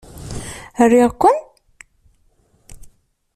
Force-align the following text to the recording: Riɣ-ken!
Riɣ-ken! 0.91 1.37